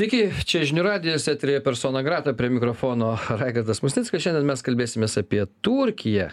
[0.00, 3.10] Sveiki, čia žinių radijas, eterija persona grata, prie mikrofono
[3.42, 4.22] Raigardas Musnickas.
[4.24, 6.30] Šiandien mes kalbėsime apie Turkiją,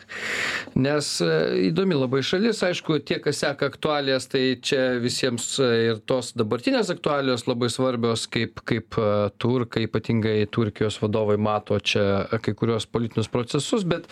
[0.79, 1.31] nes e,
[1.67, 6.93] įdomi labai šalis, aišku, tie, kas seka aktualijas, tai čia visiems e, ir tos dabartinės
[6.93, 13.27] aktualijos labai svarbios, kaip, kaip e, turkai, ypatingai Turkijos vadovai mato čia kai kurios politinius
[13.35, 14.07] procesus, bet,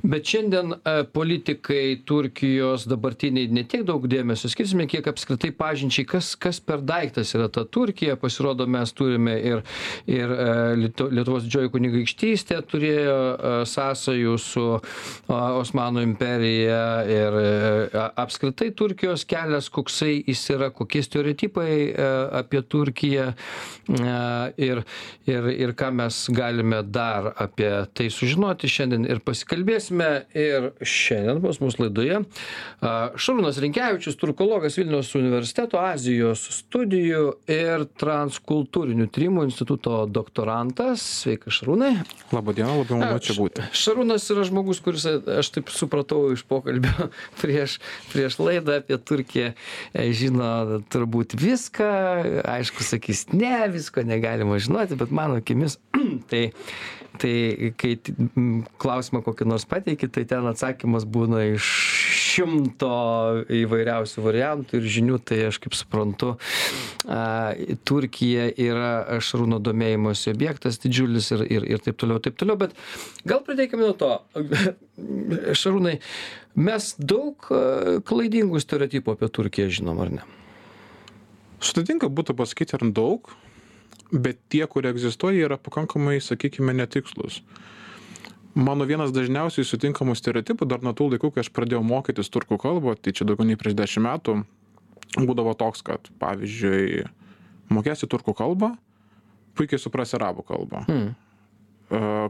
[0.00, 0.78] bet šiandien
[1.12, 7.52] politikai Turkijos dabartiniai netiek daug dėmesio skirsime, kiek apskritai pažinčiai, kas, kas per daiktas yra
[7.52, 9.62] ta Turkija, pasirodo mes turime ir,
[10.10, 10.48] ir e,
[10.78, 14.66] Lietuvos didžioji kunigaikštystė turėjo e, sąsajų su
[15.34, 21.72] Osmanų imperija ir e, apskritai Turkijos kelias, koksai jis yra, kokie stereotipai
[22.34, 23.26] apie Turkiją
[24.60, 24.80] ir,
[25.28, 30.10] ir, ir ką mes galime dar apie tai sužinoti šiandien ir pasikalbėsime.
[30.38, 32.22] Ir šiandien pas mus laidoje
[32.84, 41.02] Šarūnas Rinkevičius, turkologas Vilniaus universiteto Azijos studijų ir transkultūrų kultūrinių tyrimų instituto doktorantas.
[41.22, 41.92] Sveikas, Šarūnai.
[42.34, 43.64] Labadiena, labai malonu čia būti.
[43.72, 47.08] Šarūnas yra žmogus, kuris, aš taip supratau iš pokalbio
[47.40, 47.78] prieš,
[48.12, 49.54] prieš laidą apie Turkiją,
[49.94, 51.88] e, žino turbūt viską,
[52.56, 55.78] aišku, sakys, ne, visko negalima žinoti, bet mano akimis,
[56.30, 56.50] tai
[57.14, 57.92] tai kai
[58.82, 61.68] klausimą kokį nors pateiki, tai ten atsakymas būna iš
[62.34, 62.90] šimto
[63.62, 66.34] įvairiausių variantų ir žinių, tai aš kaip suprantu,
[67.88, 72.74] Turkija yra Šarūno domėjimosi objektas didžiulis ir, ir, ir taip toliau, taip toliau, bet
[73.28, 74.12] gal pradėkime nuo to.
[75.60, 75.98] Šarūnai,
[76.58, 77.50] mes daug
[78.08, 80.26] klaidingų stereotipų apie Turkiją žinom, ar ne?
[81.64, 83.30] Sudėtinga būtų pasakyti ar daug,
[84.12, 87.40] bet tie, kurie egzistuoja, yra pakankamai, sakykime, netikslus
[88.54, 92.94] mano vienas dažniausiai sutinkamų stereotipų dar nuo tų laikų kai aš pradėjau mokytis turkų kalbą
[92.96, 94.38] tai čia daugiau nei prieš dešim metų
[95.18, 97.04] būdavo toks kad pavyzdžiui
[97.74, 98.74] mokėsi turkų kalbą
[99.58, 101.14] puikiai suprasi arabų kalbą hmm.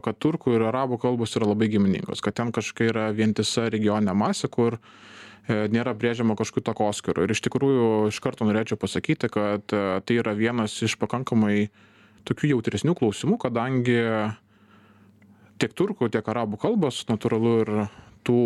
[0.05, 4.49] kad turkų ir arabų kalbos yra labai giminingos kad ten kažkokia yra vientisa regioninė masė
[4.53, 9.83] kur e, nėra brėžiama kažkokių takoskyrų ir iš tikrųjų iš karto norėčiau pasakyti kad e,
[10.05, 11.69] tai yra vienas iš pakankamai
[12.25, 13.99] tokių jautresnių klausimų kadangi
[15.61, 17.73] tiek turkų tiek arabų kalbos natūralu ir
[18.27, 18.39] tų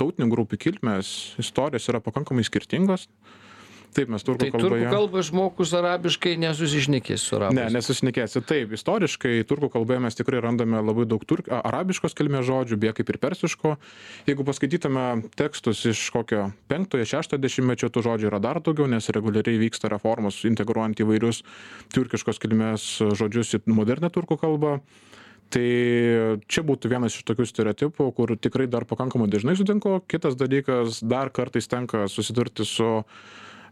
[0.00, 3.08] tautinių grupių kilmės istorijos yra pakankamai skirtingos
[3.90, 4.84] Taip, mes turkų tai kalboje.
[4.84, 7.56] Turkų kalbą išmokus arabiškai nesusišnekės su arabais.
[7.58, 8.42] Ne, nesusišnekėsi.
[8.46, 13.10] Taip, istoriškai turkų kalboje mes tikrai randame labai daug turk, arabiškos kilmės žodžių, beje kaip
[13.10, 13.74] ir persiško.
[14.30, 15.06] Jeigu paskaitytume
[15.38, 21.02] tekstus iš kokio 5-6 dešimtmečio, tų žodžių yra dar daugiau, nes reguliariai vyksta reformos integruojant
[21.02, 21.42] įvairius
[21.90, 24.78] turkiškos kilmės žodžius į modernę turkų kalbą
[25.50, 25.66] tai
[26.50, 29.98] čia būtų vienas iš tokių stereotipų kur tikrai dar pakankamai dažnai sutinku.
[30.10, 32.90] Kitas dalykas dar kartais tenka susidurti su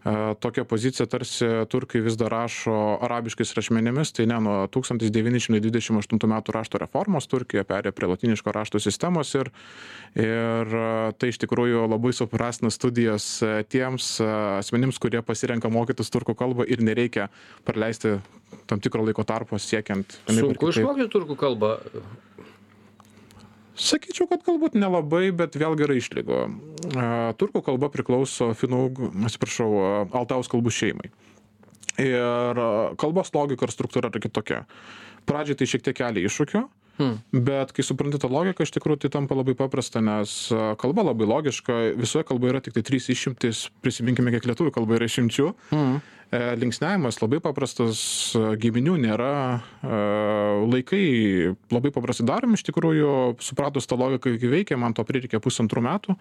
[0.04, 5.41] E, tokia pozicija tarsi turkai vis dar rašo arabiškais rašmenimis tai ne nuo tūkstantis devyni
[5.42, 9.50] šimtai dvidešim aštuntų metų rašto reformos turkija perėjo prie lotyniško rašto sistemos ir
[10.14, 10.84] ir e,
[11.19, 14.14] tai iš tikrųjų labai supaprastina studijas e, tiems
[14.60, 17.26] asmenims kurie pasirenka mokytis turkų kalbą ir nereikia
[17.66, 18.20] praleisti
[18.70, 21.75] tam tikro laiko tarpo siekiant sunku išmokti turkų kalbą
[23.78, 26.41] sakyčiau kad galbūt nelabai bet vėlgi yra išlygų
[27.41, 28.83] turkų kalba priklauso finų
[29.28, 29.71] atsiprašau
[30.06, 31.12] altajaus kalbų šeimai.
[31.99, 32.61] Ir
[33.00, 34.65] kalbos logika ir struktūra yra kitokia.
[35.27, 36.62] Pradžioj tai šiek tiek kelia iššūkių
[36.99, 37.21] Hmm.
[37.31, 40.33] Bet kai supranti tą logiką, iš tikrųjų tai tampa labai paprasta, nes
[40.83, 45.06] kalba labai logiška, visoje kalboje yra tik tai trys išimtis, prisiminkime, kiek lietuvių kalba yra
[45.06, 45.47] išimčių.
[46.28, 48.00] E, linksniavimas labai paprastas,
[48.61, 49.33] giminių nėra,
[49.81, 50.00] e,
[50.69, 51.05] laikai
[51.72, 56.19] labai paprastai daromi, iš tikrųjų, supratus tą logiką, kaip veikia, man to prireikė pusantrų metų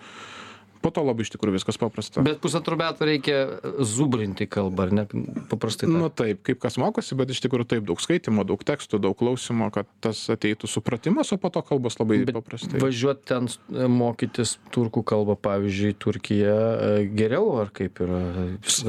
[0.87, 2.23] po to labai iš tikrųjų viskas paprasta.
[2.23, 3.37] Bet pusantrų metų reikia
[3.83, 5.05] zubrinti kalbą, ar ne?
[5.51, 5.89] Paprastai.
[5.91, 9.17] Na nu, taip, kaip kas mokosi, bet iš tikrųjų taip daug skaitimo, daug tekstų, daug
[9.19, 12.79] klausimo, kad tas ateitų supratimas, o po to kalbos labai bet paprastai.
[12.83, 18.23] Važiuoti ten e, mokytis turkų kalbą, pavyzdžiui, Turkija e, geriau ar kaip yra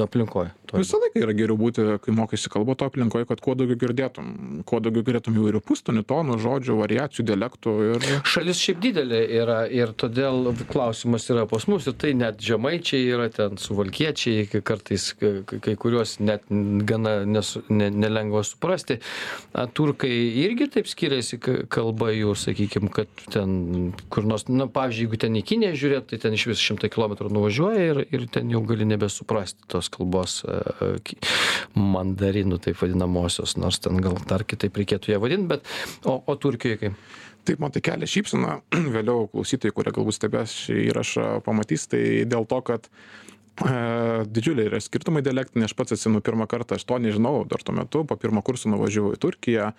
[0.07, 0.55] aplinkoje?
[0.77, 4.29] Visą laiką yra geriau būti, kai mokaisi kalbą to aplinkoje, kad kuo daugiau girdėtum,
[4.69, 7.75] kuo daugiau girdėtum įvairių pustonių, tonų, žodžių, variacijų, dialektų.
[7.95, 8.09] Ir...
[8.29, 13.29] Šalis šiaip didelė yra ir todėl klausimas yra pas mus ir tai net žemaičiai yra
[13.33, 16.47] ten suvalkiečiai, kartais kai kuriuos net
[16.89, 18.99] gana nesu, ne, nelengva suprasti.
[19.53, 20.11] A, turkai
[20.45, 21.41] irgi taip skiriasi
[21.73, 26.21] kalba jų, sakykime, kad ten kur nors, na, pavyzdžiui, jeigu ten į Kinę žiūrėt, tai
[26.23, 30.41] ten iš vis šimtai kilometrų nuvažiuoja ir, ir ten jau gali nebesuprasti tos kalbos
[31.79, 36.83] mandarinų taip vadinamosios, nors ten gal dar kitaip reikėtų ją vadinti, bet o, o Turkijoje
[36.85, 37.01] kaip?
[37.47, 38.59] Taip man tai kelia šypseną
[38.97, 42.91] vėliau klausytojai kurie galbūt stebės šį įrašą pamatys tai dėl to kad
[43.59, 47.75] E, didžiuliai yra skirtumai dialektiniai, aš pats atsimenu pirmą kartą, aš to nežinau, dar tuo
[47.75, 49.73] metu, po pirmo kurso nuvažiavau į Turkiją,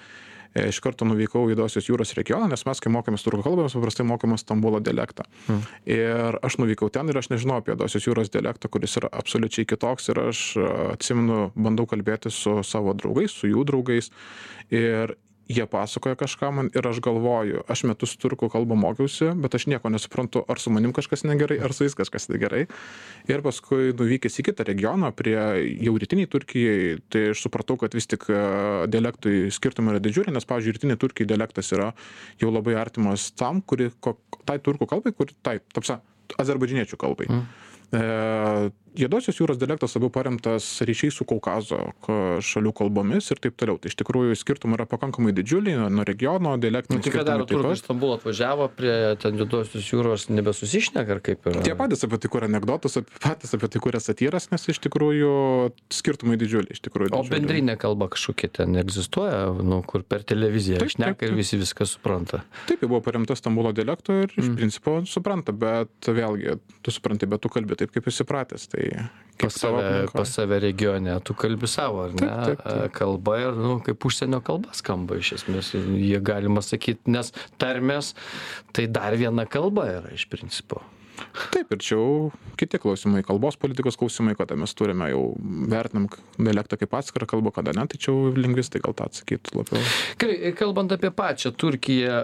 [0.52, 3.78] e, iš karto nuvykau į Dosios jūros regioną, nes mes, kai mokėmės turkų kalbą, mes
[3.78, 5.28] paprastai mokėmės Stambulo dialektą.
[5.48, 5.64] Mm.
[5.96, 10.12] Ir aš nuvykau ten ir aš nežinau apie Dosios jūros dialektą, kuris yra absoliučiai kitoks
[10.12, 10.68] ir aš e,
[10.98, 14.12] atsimenu, bandau kalbėti su savo draugais, su jų draugais.
[14.76, 15.16] Ir
[15.50, 19.90] jie pasakoja kažką man ir aš galvoju aš metus turkų kalbą mokiausi bet aš nieko
[19.90, 22.68] nesuprantu ar su manim kažkas negerai ar su jais kažkas negerai
[23.30, 25.38] ir paskui nuvykęs į kitą regioną prie
[25.88, 28.44] jau rytinėj turkijoj tai aš supratau kad vis tik e,
[28.94, 31.90] dialektai skirtumai yra didžiuliai nes pavyzdžiui rytinėj turkijoj dialektas yra
[32.42, 36.00] jau labai artimas tam kuri ko tai turkų kalbai kur tai ta prasme
[36.38, 37.50] azerbaidžaniečių kalbai mm.
[37.90, 38.00] E,
[38.98, 41.80] Juodosios jūros dialektas labiau paremtas ryšiais su Kaukazo
[42.46, 43.78] šalių kalbomis ir taip toliau.
[43.82, 47.00] Tai iš tikrųjų skirtumai yra pakankamai didžiuliai nuo regiono dialektinių.
[47.00, 51.50] Nu, tai ką daro turkai iš Stambulo atvažiavo prie ten Juodosios jūros nebesusišneka ar kaip
[51.52, 51.64] yra?
[51.66, 55.34] Tie patys apie tai kuria anegdotus, apie patys apie tai kuria satyras, nes iš tikrųjų
[55.94, 56.74] skirtumai didžiuliai.
[56.76, 57.30] Iš tikrųjų, didžiuliai.
[57.30, 61.32] O bendrinė kalba kažkokia ten egzistuoja, nu, kur per televiziją taip, šneka taip, taip.
[61.32, 62.44] ir visi viską supranta.
[62.70, 64.58] Taip, jau buvo paremta Stambulo dialektu ir iš mm.
[64.60, 68.70] principo supranta, bet vėlgi, tu supranti, bet tu kalbi taip, kaip esi pratęs.
[69.40, 72.28] Tai pas save, pas save regione, tu kalbi savo, ar ne?
[72.28, 72.94] Taip, taip, taip.
[72.98, 77.32] Kalba ir, nu, kaip užsienio kalba skamba iš esmės, jie galima sakyti, nes
[77.62, 78.12] tarmės
[78.76, 80.84] tai dar viena kalba yra iš principo.
[81.54, 85.24] Taip, ir čia jau kiti klausimai, kalbos politikos klausimai, kada mes turime jau
[85.72, 86.08] vertinam
[86.40, 89.88] dialektą kaip atskirą kalbą, kada ne, tai čia jau lingvistai gal tą atsakytų labiau.
[90.20, 92.20] Gerai, kalbant apie pačią Turkiją,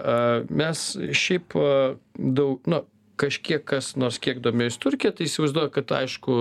[0.52, 0.84] mes
[1.16, 2.82] šiaip daug, nu,
[3.20, 6.36] kažkiek kas nors kiek domėjosi turkija tai įsivaizduoja kad aišku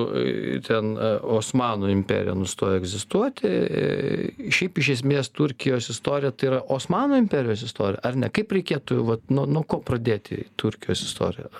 [0.67, 3.49] ten e, osmanų imperija nustojo egzistuoti.
[3.49, 8.31] E, šiaip iš esmės turkijos istorija tai yra osmanų imperijos istorija ar ne?
[8.33, 11.51] Kaip reikėtų vat nuo nuo ko pradėti turkijos istoriją?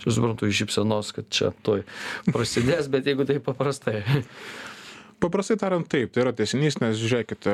[0.00, 1.86] Aš suprantu iš šypsenos kad čia tuoj
[2.32, 4.02] prasidės bet jeigu taip paprastai
[5.20, 7.52] paprastai tariant taip tai yra tęsinys nes žiūrėkite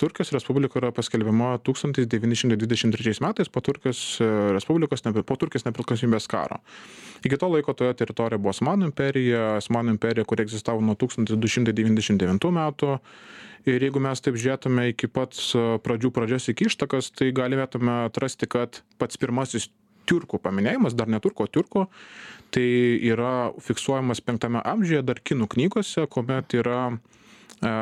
[0.00, 5.24] turkijos respublika yra paskelbiama tūkstantis devyni šimtai dvidešim trečiais metais po turkijos e, respublikos nebe
[5.26, 6.60] po turkijos nepriklausomybės karo.
[7.26, 11.50] Iki to laiko toje teritorijoje buvo osmanų imperija osmanų imperija kuri egzistavo nuo tūkstantis du
[11.50, 12.98] šimtai devyniasdešim devintų metų.
[13.66, 18.46] Ir jeigu mes taip žiūrėtume iki pat e, pradžių pradžios iki ištakas tai galėtume atrasti
[18.50, 19.70] kad pats pirmasis
[20.08, 21.86] tiurkų paminėjimas dar ne turkų o tiurkų
[22.54, 22.66] tai
[23.10, 27.74] yra fiksuojamas penktame amžiuje dar kinų knygose kuomet yra e,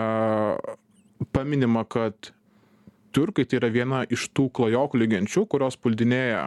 [1.33, 2.33] paminima kad
[3.15, 6.45] tiurkai tai yra viena iš tų klajoklių genčių kurios puldinėja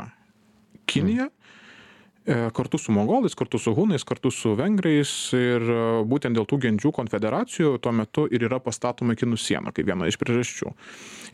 [0.88, 6.48] kiniją e, kartu su mongolais kartu su hunais kartu su vengrais ir e, būtent dėl
[6.50, 10.74] tų genčių konfederacijų tuo metu ir yra pastatoma kinų siena kaip viena iš priežasčių.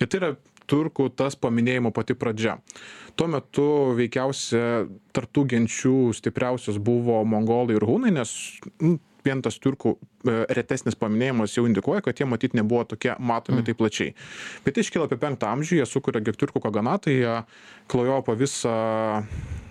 [0.01, 0.34] Ir tai yra
[0.69, 2.57] turkų tas paminėjimo pati pradžia.
[3.15, 3.68] Tuo metu
[3.98, 8.33] veikiausia tarp tų genčių stipriausios buvo mongolai ir hunai nes
[8.81, 13.62] nu vien tas tiurkų e, retesnis paminėjimas jau indikuoja, kad jie matyt nebuvo tokie matomi
[13.62, 13.68] mm.
[13.70, 14.16] taip plačiai.
[14.66, 17.36] Bet iškyla apie penktą amžių, jie sukuria Gektiurkų kaganatą, jie
[17.92, 18.74] klajojo po visą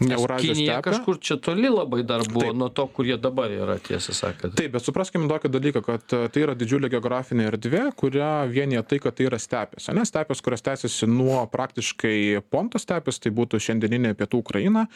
[0.03, 0.83] Eurazijos stepę.
[0.83, 2.59] Kažkur čia toli labai dar buvo taip.
[2.59, 4.57] nuo to, kur jie dabar yra, tiesą sakant.
[4.59, 8.99] Taip, bet supraskime tokį dalyką, kad e, tai yra didžiulė geografinė erdvė, kurią vienyje tai,
[9.05, 9.89] kad tai yra stepės.
[9.95, 14.87] Ne stepės, kurios tęsiasi nuo praktiškai Ponto stepės, tai būtų šiandieninė pietų Ukraina,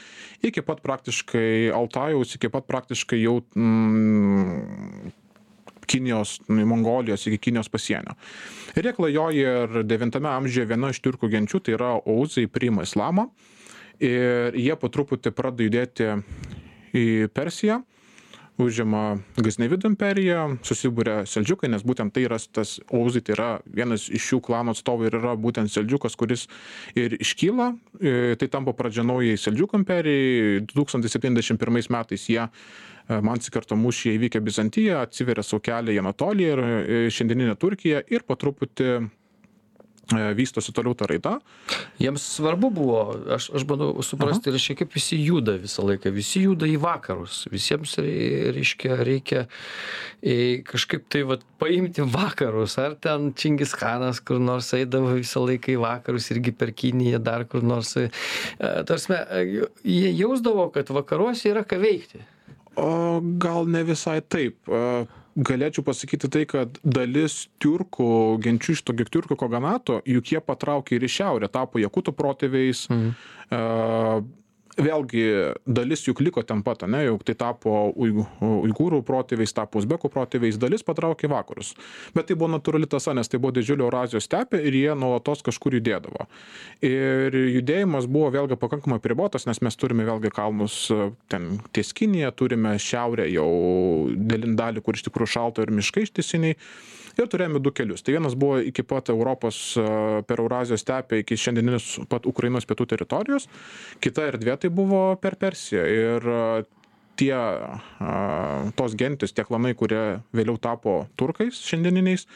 [0.45, 5.15] iki pat praktiškai Altajaus, iki pat praktiškai jau mm,
[5.87, 8.17] Kinijos, Mongolijos iki Kinijos pasienio.
[8.77, 13.31] Ir jie klajoja ir 9 amžiuje viena iš turkų genčių, tai yra Ouzai, priima islamą.
[14.03, 16.11] Ir jie po truputį pradeda judėti
[16.97, 17.81] į Persiją
[18.61, 24.31] užima Gaznevidų imperiją, susibūrė Seldžiukai, nes būtent tai yra tas Ouzai, tai yra vienas iš
[24.31, 26.47] šių klano atstovų ir yra būtent Seldžiukas, kuris
[26.97, 32.47] ir iškyla, e, tai tampa pradžia naujai Seldžiukų imperijai, 2071 metais jie
[33.07, 38.27] E, Mansikarto mūšyje įvykę Bizantija, atsiveria savo kelią į Anatoliją ir e, šiandieninę Turkiją ir
[38.27, 39.05] po truputį e,
[40.35, 41.37] vystosi toliau ta raida.
[42.03, 42.99] Jiems svarbu buvo,
[43.39, 47.95] aš, aš bandau suprasti, reiškia, kaip visi juda visą laiką, visi juda į vakarus, visiems
[48.03, 49.47] reiškia, reikia
[50.67, 55.83] kažkaip tai vat, paimti vakarus, ar ten Čingis Khanas kur nors eidavo visą laiką į
[55.87, 57.95] vakarus, irgi per Kiniją dar kur nors.
[58.59, 59.23] Tarsime,
[59.87, 62.27] jie jausdavo, kad vakaruose yra ką veikti
[62.77, 64.71] o gal ne visai taip
[65.37, 68.09] galėčiau pasakyti tai kad dalis tiurkų
[68.45, 73.13] genčių iš to gektiurkų kaganato juk jie patraukė ir į šiaurę tapo jakutų protėviais mhm.
[74.77, 75.25] Vėlgi
[75.67, 80.59] dalis juk liko ten pat ane jau tai tapo uig uigūrų protėviais tapo uzbekų protėviais
[80.61, 81.73] dalis patraukė į vakarus.
[82.17, 85.79] Bet tai buvo natūrali tąsa nes tai buvo didžiulė eurazijos stepė ir jie nuolatos kažkur
[85.79, 86.27] judėdavo.
[86.85, 90.79] Ir judėjimas buvo vėlgi pakankamai apribotas nes mes turime vėlgi kalnus
[91.33, 93.49] ten ties kinija turime šiaurę jau
[94.17, 96.61] dalin dalį kur iš tikrųjų šalta ir miškai ištisiniai
[97.25, 98.05] ir turėjome du kelius.
[98.05, 99.59] Tai vienas buvo iki pat europos
[100.29, 103.49] per eurazijos stepę iki šiandieninės pat ukrainos pietų teritorijos.
[104.05, 105.87] Kita erdvė tai buvo per persiją.
[105.87, 106.31] Ir
[107.17, 112.27] tie a, tos gentis, tie klanai, kurie vėliau tapo turkais šiandieniniais,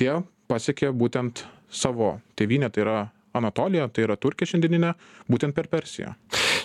[0.00, 0.18] tie
[0.50, 2.98] pasiekė būtent savo tėvynę, tai yra
[3.34, 4.92] Anatolija, tai yra Turkija šiandieninė,
[5.30, 6.12] būtent per Persiją.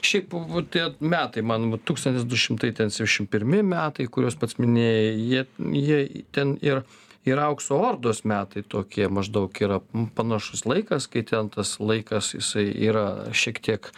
[0.05, 0.35] Šiaip
[0.73, 6.83] tie metai, man 1271 metai, kuriuos pats minėjai, jie, jie ten ir
[7.27, 9.79] ir aukso ordos metai tokie maždaug yra
[10.15, 13.89] panašus laikas kai ten tas laikas jisai yra šiek tiek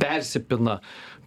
[0.00, 0.80] persipina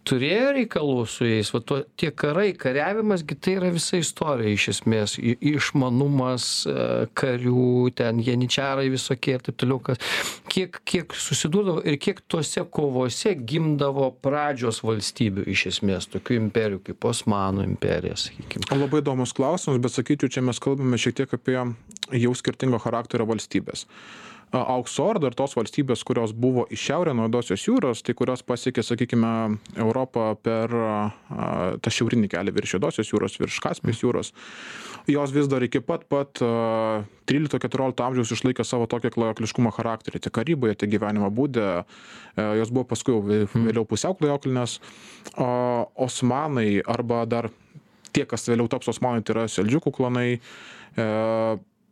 [0.07, 4.67] turėjo reikalų su jais va tuo tie karai kariavimas gi tai yra visa istorija iš
[4.73, 5.15] esmės.
[5.19, 6.75] I išmanumas e,
[7.19, 10.01] karių ten janyčiarai visokie ir taip toliau kas
[10.51, 17.09] kiek kiek susidurdavo ir kiek tose kovose gimdavo pradžios valstybių iš esmės tokių imperijų kaip
[17.11, 18.65] osmanų imperija sakykim.
[18.71, 21.59] Labai įdomus klausimas bet sakyčiau čia mes kalbame šiek tiek apie
[22.15, 23.85] jau skirtingo charakterio valstybes
[24.51, 28.81] aukso orda ir tos valstybės kurios buvo į šiaurę nuo juodosios jūros tai kurios pasiekė
[28.85, 29.33] sakykime
[29.77, 30.73] europą per
[31.83, 34.33] tą šiaurinį kelią virš juodosios jūros virš kaspijos jūros.
[35.09, 36.41] Jos vis dar iki pat pat
[37.29, 40.23] trylikto keturiolikto amžiaus išlaikė savo tokį klajokliškumo charakterį.
[40.25, 41.85] Tiek karyboje tiek gyvenimo būde.
[42.57, 43.21] Jos buvo paskui jau
[43.53, 44.79] vėliau pusiau klajoklinės
[45.37, 47.51] osmanai arba dar
[48.13, 50.29] tie kas vėliau taps osmanai tai yra seldžiukų klanai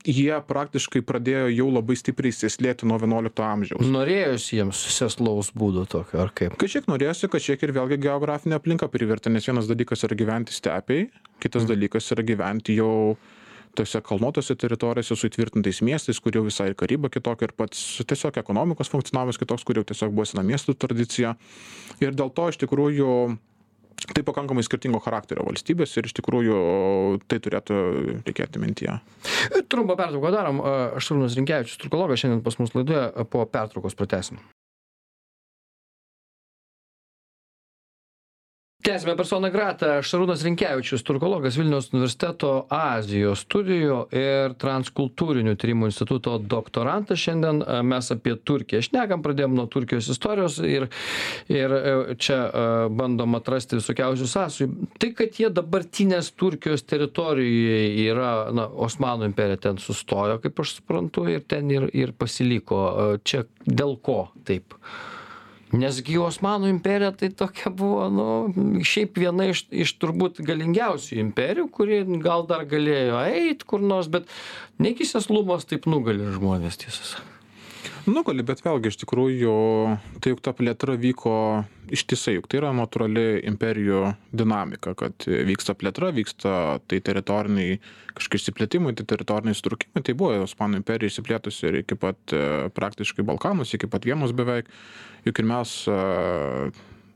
[0.05, 3.87] jie praktiškai pradėjo jau labai stipriai įsislieti nuo vienuolikto amžiaus.
[3.87, 6.57] Norėjosi jiems sėslaus būdo tokio ar kaip?
[6.61, 11.07] Kažkiek norėjosi kažkiek ir vėlgi geografinė aplinka privertė nes vienas dalykas yra gyventi stepėj
[11.39, 11.71] kitas Mhm.
[11.73, 13.17] dalykas yra gyventi jau
[13.77, 18.37] tose kalnuotose teritorijose su įtvirtintais miestais kur jau visai ir karyba kitokia ir pats tiesiog
[18.41, 21.35] ekonomikos funkcionavimas kitoks kur jau tiesiog buvo sena miestų tradicija.
[22.01, 23.37] Ir dėl to iš tikrųjų
[24.05, 26.59] tai pakankamai skirtingo charakterio valstybės ir iš tikrųjų
[27.29, 27.79] tai turėtų
[28.27, 28.99] reikėti mintyje.
[29.71, 30.61] Trumpą pertrauką darom.
[31.01, 34.41] Šarūnas rinkevičius turkologas šiandien pas mus laidoje po pertraukos pratęsim
[38.87, 47.19] tęsiame persona grata šarūnas rinkevičius turkologas vilniaus universiteto azijos studijų ir transkultūrinių tyrimų instituto doktorantas.
[47.19, 50.87] Šiandien mes apie turkiją šnekam pradėjom nuo turkijos istorijos ir
[51.51, 51.75] ir
[52.23, 52.37] čia
[53.01, 54.69] bandom atrasti visokiausių sąsajų.
[55.03, 61.27] Tai kad jie dabartinės turkijos teritorijoje yra na osmanų imperija ten sustojo kaip aš suprantu
[61.33, 62.87] ir ten ir ir pasiliko.
[63.27, 64.79] Čia dėl ko taip
[65.75, 68.27] nes gi osmanų imperija tai tokia buvo nu
[68.87, 74.29] šiaip viena iš iš turbūt galingiausių imperijų kuri gal dar galėjo eit kur nors bet
[74.79, 77.36] negi sėslumas taip nugali žmones tiesą sakant
[78.11, 79.53] nugali bet vėlgi iš tikrųjų
[80.23, 81.33] tai juk ta plėtra vyko
[81.93, 84.01] ištisai juk tai yra natūrali imperijų
[84.35, 87.79] dinamika kad vyksta plėtra vyksta tai teritoriniai
[88.17, 92.35] kažkokie išsiplėtimai tai teritoriniai susitraukimai tai buvo osmanų imperija išsiplėtusi ir iki pat
[92.77, 94.69] praktiškai balkanus iki pat vienos beveik.
[95.27, 95.73] Juk ir mes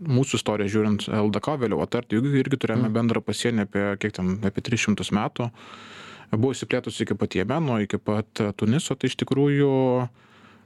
[0.01, 4.63] mūsų istoriją žiūrint ldk vėliau atart juk irgi turėjome bendrą pasienį apie kiek ten apie
[4.65, 5.51] tris šimtus metų.
[6.31, 9.71] Buvo išsiplėtusi iki pat jemeno iki pat tuniso tai iš tikrųjų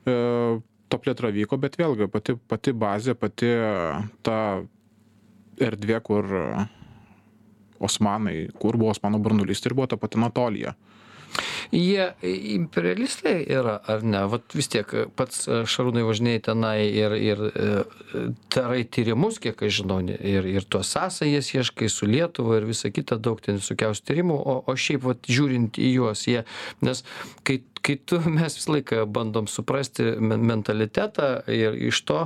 [0.06, 3.52] ta plėtra vyko bet vėlgi pati pati bazė pati
[4.26, 4.38] ta
[5.66, 6.34] erdvė kur
[7.84, 10.76] osmanai kur buvo osmanų branduolys tai buvo ta pati anatolija
[11.72, 12.08] jie
[12.56, 14.24] imperialistai yra ar ne?
[14.32, 17.44] Vat vis tiek pats šarūnai važinėji tenai ir ir
[18.54, 23.18] darai tyrimus kiek aš žinau ir ir tuos sąsajas ieškai su lietuva ir visa kita
[23.18, 26.44] daug ten visokiausių tyrimų o o šiaip vat žiūrint į juos jie
[26.86, 27.04] nes
[27.44, 32.22] kai kai tu mes visą laiką bandom suprasti men mentalitetą ir iš to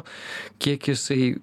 [0.64, 1.34] kiek jisai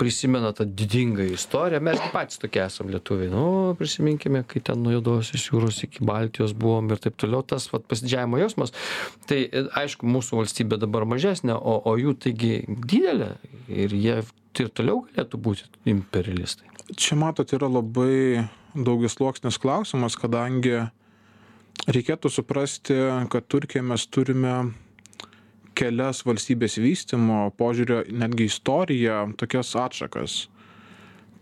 [0.00, 1.82] prisimena tą didingą istoriją.
[1.86, 3.30] Mes patys tokie esam lietuviai.
[3.32, 3.44] Nu
[3.78, 8.40] prisiminkime kai ten nuo juodosios jūros iki baltijos buvom ir taip toliau tas vat pasididžiavimo
[8.40, 8.74] jausmas.
[9.30, 9.40] Tai
[9.82, 13.34] aišku mūsų valstybė dabar mažesnė o o jų taigi didelė
[13.68, 14.20] ir jie
[14.60, 16.66] ir toliau galėtų būti imperialistai.
[16.98, 20.88] Čia matot yra labai daugiasluoksnis klausimas kadangi
[21.90, 22.96] reikėtų suprasti
[23.32, 24.54] kad turkijoj mes turime
[25.78, 30.40] kelias valstybės vystymo požiūrio netgi istoriją tokias atšakas.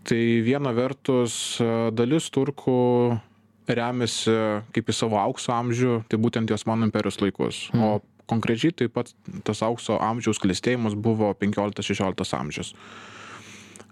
[0.07, 1.59] Tai viena vertus
[1.93, 2.79] dalis turkų
[3.77, 4.33] remiasi
[4.73, 7.67] kaip į savo aukso amžių tai būtent į osmanų imperijos laikus.
[7.75, 7.99] O
[8.29, 9.13] konkrečiai taip pat
[9.45, 12.73] tas aukso amžiaus klestėjimas buvo penkioliktas šešioliktas amžius.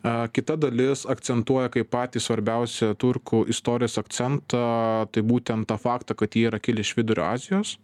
[0.05, 6.45] Kita dalis akcentuoja kaip patį svarbiausią turkų istorijos akcentą, tai būtent tą faktą, kad jie
[6.51, 7.75] yra kilę iš Vidurio Azijos,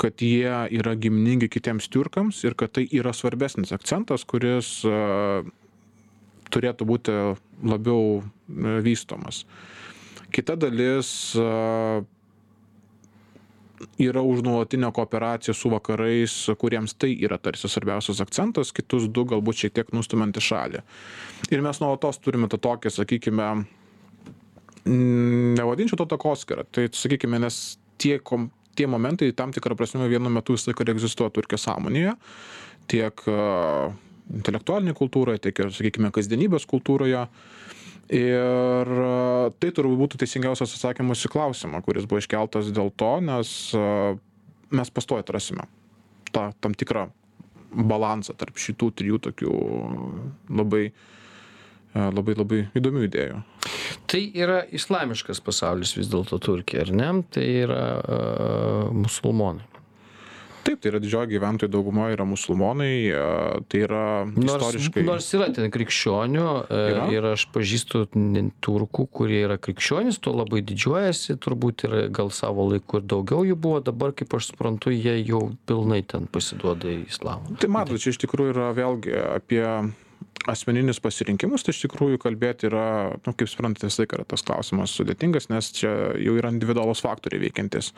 [0.00, 4.78] kad jie yra giminingi kitiems turkams ir kad tai yra svarbesnis akcentas, kuris
[6.54, 7.18] turėtų būti
[7.66, 8.22] labiau
[8.86, 9.44] vystomas.
[10.30, 11.10] Kita dalis
[13.98, 19.64] yra už nuolatinę kooperaciją su vakarais, kuriems tai yra tarsi svarbiausias akcentas, kitus du galbūt
[19.64, 20.82] šiek tiek nustumiant į šalį.
[21.50, 23.48] Ir mes nuolatos turime tą tokią, sakykime,
[24.84, 26.66] nevadinčiau to takoskirą.
[26.72, 31.32] Tai, sakykime, nes tie, kom, tie momentai tam tikrą prasme vienu metu visą laiką egzistuoja
[31.34, 32.14] Turkijos sąmonėje,
[32.90, 33.96] tiek uh,
[34.36, 37.26] intelektualinėje kultūroje, tiek ir, sakykime, kasdienybės kultūroje.
[38.10, 38.88] Ir
[39.62, 43.52] tai turbūt būtų teisingiausias atsakymas į klausimą, kuris buvo iškeltas dėl to, nes
[44.74, 45.68] mes pastoja atrasime
[46.34, 47.08] tą tam tikrą
[47.70, 49.54] balansą tarp šitų trijų tokių
[50.58, 50.88] labai,
[51.94, 53.40] labai, labai įdomių idėjų.
[54.10, 57.10] Tai yra islamiškas pasaulis vis dėlto Turkija, ar ne?
[57.30, 59.66] Tai yra uh, musulmonai
[60.66, 62.92] taip tai yra didžioji gyventojų dauguma yra musulmonai
[63.70, 66.82] tai yra istoriškai nors yra ten krikščionių e,
[67.16, 68.04] ir aš pažįstu
[68.64, 73.56] turkų kurie yra krikščionys tuo labai didžiuojasi turbūt ir gal savo laiku ir daugiau jų
[73.60, 78.22] buvo dabar kaip aš suprantu jie jau pilnai ten pasiduoda islamui tai matot čia iš
[78.24, 79.66] tikrųjų yra vėlgi apie
[80.48, 82.86] asmeninius pasirinkimus tai iš tikrųjų kalbėti yra
[83.26, 87.44] nu kaip suprantate visą laiką yra tas klausimas sudėtingas nes čia jau yra individualūs faktoriai
[87.44, 87.92] veikiantys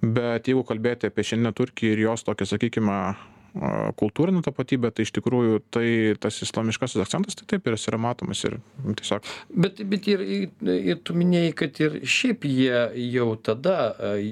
[0.00, 3.00] bet jeigu kalbėti apie šiandieninę turkiją ir jos tokią sakykime
[3.96, 5.88] kultūrinę tapatybę, tai iš tikrųjų tai
[6.20, 9.24] tas islamiškasis akcentas, tai taip ir jis yra matomas ir tiesiog.
[9.48, 10.24] Bet, bet ir,
[10.60, 12.82] ir tu minėjai, kad ir šiaip jie
[13.14, 13.78] jau tada,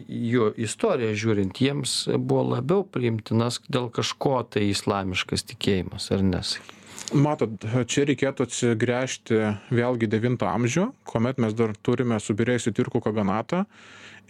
[0.09, 6.84] jo istoriją žiūrint, jiems buvo labiau priimtinas dėl kažko tai islamiškas tikėjimas, ar nesakai?
[7.13, 9.37] Matot, čia reikėtų atsigręžti
[9.75, 13.65] vėlgi 9 amžių, kuomet mes dar turime subirėjusi Turkų kaganatą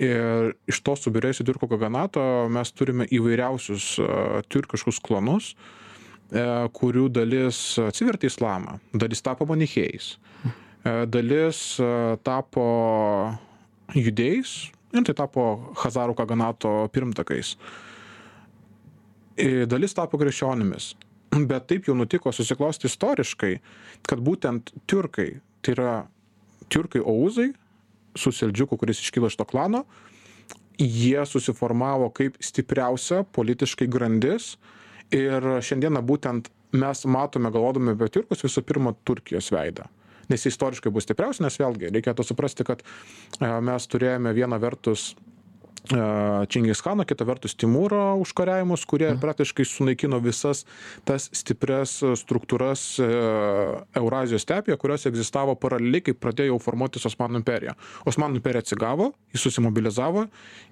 [0.02, 3.94] ir iš to subyrėjusio tiurkų kaganato mes turime įvairiausius
[4.50, 5.52] tiurkiškus klanus,
[6.34, 6.42] e,
[6.74, 10.16] kurių dalis atsivertė islamą, dalis tapo manichėjais,
[10.82, 11.62] e, dalis
[12.26, 12.66] tapo
[13.94, 14.54] judėjais
[14.94, 17.56] ir tai tapo Hazarų kaganato pirmtakais.
[19.66, 20.92] Dalis tapo krikščionimis.
[21.50, 23.52] Bet taip jau nutiko susiklosti istoriškai,
[24.08, 25.30] kad būtent turkai,
[25.64, 25.92] tai yra
[26.72, 27.52] turkai Ouzai,
[28.14, 29.84] su Seldžiuku, kuris iškilo iš to klano,
[30.78, 34.54] jie susiformavo kaip stipriausia politiškai grandis
[35.14, 39.86] ir šiandieną būtent mes matome, galvodami apie turkus, visų pirma, Turkijos veidą.
[40.30, 45.12] Nes jis istoriškai bus stipriausias, nes vėlgi reikėtų suprasti, kad e, mes turėjome vieną vertus
[45.84, 49.20] Čingischano, kita vertus Timūro užkariavimus, kurie mhm.
[49.20, 50.62] praktiškai sunaikino visas
[51.04, 53.08] tas stipres struktūras e,
[54.00, 57.76] Eurazijos stepėje, kurios egzistavo paraleliai, kai pradėjo formuotis Osmanų imperija.
[58.08, 60.24] Osmanų imperija atsigavo, jis susimobilizavo,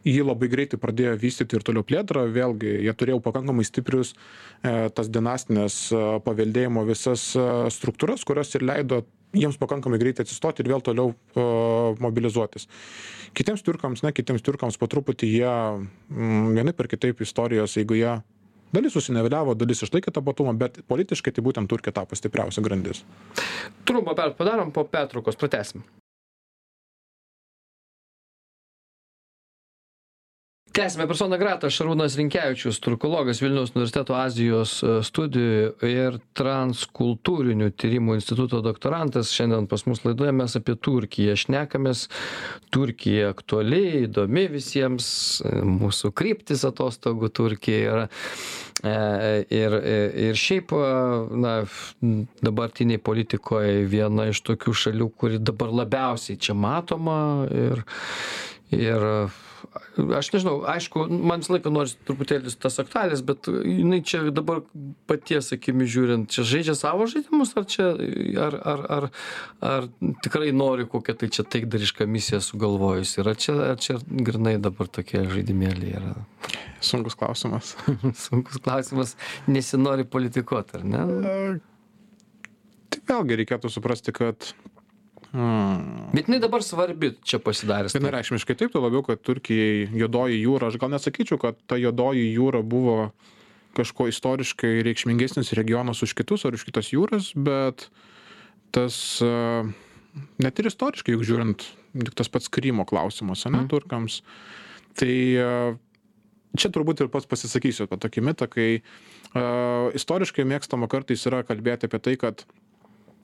[0.08, 5.12] jį labai greitai pradėjo vystyti ir toliau plėtrą, vėlgi jie turėjo pakankamai stiprius e, tas
[5.12, 7.34] dinastinės e, paveldėjimo visas
[7.76, 9.04] struktūras, kurios ir leido
[9.36, 12.68] jiems pakankamai greitai atsistoti ir vėl toliau uh, mobilizuotis.
[13.36, 18.18] Kitiems turkams, ne, kitiems turkams po truputį jie mm, vienai per kitaip istorijos eigoje
[18.72, 23.02] dalis susineveliavo, dalis išlaikė tapatumą, bet politiškai tai būtent Turkija tapo stipriausia grandis.
[23.88, 25.84] Trumpą padarom po pertraukos, pratesim.
[30.72, 38.62] Tęsiame persona grata šarūnas rinkevičius turkologas vilniaus universiteto azijos e, studijų ir transkultūrinių tyrimų instituto
[38.64, 39.34] doktorantas.
[39.36, 42.06] Šiandien pas mus laidoje mes apie turkiją šnekamės.
[42.72, 45.10] Turkija aktuali įdomi visiems
[45.44, 48.96] e, mūsų kryptis atostogų turkija yra e,
[49.52, 49.78] ir
[50.30, 50.72] ir šiaip
[51.42, 51.54] na
[52.48, 57.20] dabartinėj politikoj viena iš tokių šalių kuri dabar labiausiai čia matoma
[57.52, 57.84] ir
[58.72, 59.08] ir
[60.18, 64.62] aš nežinau aišku man visą laiką norisi truputėlį tas aktualijas bet jinai čia dabar
[65.10, 67.92] paties akimis žiūrint čia žaidžia savo žaidimus ar čia
[68.46, 69.08] ar ar ar
[69.72, 69.88] ar
[70.24, 73.16] tikrai nori kokią tai čia taikdarišką misiją sugalvojus?
[73.18, 76.14] Ir ar čia ar čia grynai dabar tokie žaidimėliai yra?
[76.82, 77.74] Sunkus klausimas.
[78.24, 79.16] Sunkus klausimas.
[79.46, 81.04] Nesinori politikuot ar ne?
[82.92, 84.52] Tai vėlgi reikėtų suprasti kad
[85.32, 86.10] Hmm.
[86.12, 87.94] Bet jinai dabar svarbi čia pasidaręs.
[87.96, 92.60] Vienareikšmiškai taip, tuo labiau, kad Turkijai juodoji jūra, aš gal nesakyčiau, kad ta juodoji jūra
[92.60, 93.14] buvo
[93.76, 97.86] kažko istoriškai reikšmingesnis regionas už kitus ar už kitas jūras, bet
[98.76, 101.64] tas net ir istoriškai, juk žiūrint,
[102.12, 103.70] tas pats Krymo klausimas, ne, mm.
[103.72, 104.20] turkams.
[105.00, 105.14] Tai
[106.60, 111.88] čia turbūt ir pats pasisakysiu apie tokį mitą, kai uh, istoriškai mėgstama kartais yra kalbėti
[111.88, 112.44] apie tai, kad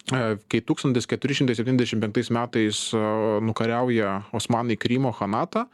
[0.09, 2.83] kai 1475 metais
[3.45, 5.67] nukariauja Osmanai Krymo Hanatą,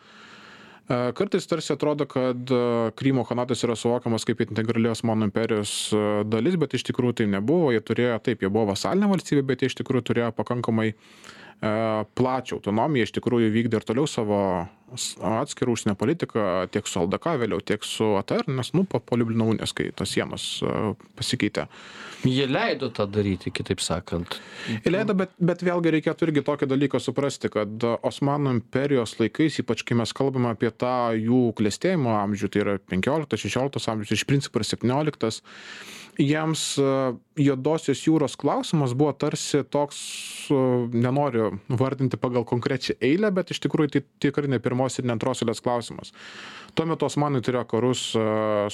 [0.87, 2.51] Kartais tarsi atrodo, kad
[2.99, 5.70] Krymo Hanatas yra suvokiamas kaip integrali Osmanų imperijos
[6.29, 7.70] dalis, bet iš tikrųjų tai nebuvo.
[7.73, 10.90] Jie turėjo, taip, jie buvo vasalinė valstybė, bet jie iš tikrųjų turėjo pakankamai
[12.20, 14.40] plačią autonomiją, iš tikrųjų vykdė ir toliau savo
[14.95, 19.49] atskirą užsienio politiką tiek su LDK vėliau, tiek su ATR, nes, nu, po, po Liublino
[19.53, 20.49] unijos, kai tos sienos
[21.19, 21.67] pasikeitė.
[22.25, 24.39] Jie leido tą daryti, kitaip sakant.
[24.71, 29.85] Jie leido, bet, bet vėlgi reikėtų irgi tokį dalyką suprasti, kad Osmanų imperijos laikais, ypač
[29.85, 34.69] kai mes kalbame apie tą jų klėstėjimo amžių, tai yra 15-16 amžius, iš principo ir
[34.71, 35.45] 17
[36.21, 36.63] jiems
[37.39, 39.99] juodosios jūros klausimas buvo tarsi toks,
[40.95, 45.42] nenoriu vardinti pagal konkrečią eilę, bet iš tikrųjų tai tikrai ne pirmos ir ne antros
[45.42, 46.12] eilės klausimas.
[46.75, 48.01] Tuo metu osmanai turėjo karus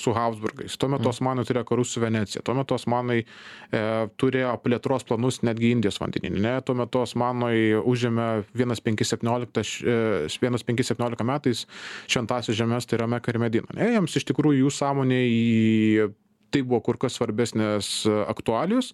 [0.00, 1.10] su Habsburgais, tuo metu mm.
[1.10, 3.82] osmanai turėjo karus su Venecija, tuo metu osmanai e,
[4.16, 9.84] turėjo plėtros planus netgi Indijos vandeninė, tuo metu osmanai užėmė 1517,
[10.32, 11.66] 1517 metais
[12.08, 13.76] šventasios žemės, tai yra Meka ir Medina.
[13.76, 16.08] Ne, jiems iš tikrųjų jų sąmonė į
[16.50, 18.92] tai buvo kur kas svarbesnės e, aktualijos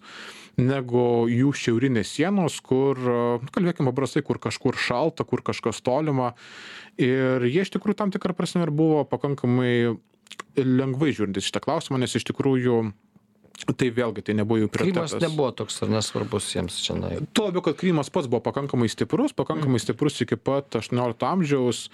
[0.57, 6.33] negu jų šiaurinės sienos, kur, e, kalbėkime paprastai, kur kažkur šalta, kur kažkas tolima.
[6.97, 9.97] Ir jie iš tikrųjų tam tikrą prasme ir buvo pakankamai
[10.57, 12.79] lengvai žiūrintys šitą klausimą, nes iš tikrųjų
[13.57, 15.15] Tai vėlgi, tai nebuvo jų prioritetas.
[15.15, 16.93] Krymas nebuvo toks ar nesvarbus jiems čia.
[17.33, 21.87] Tuo labiau, kad Krymas pats buvo pakankamai stiprus, pakankamai stiprus iki pat 18 amžiaus.